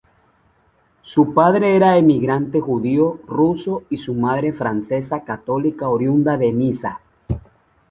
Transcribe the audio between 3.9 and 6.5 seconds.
y su madre francesa católica oriunda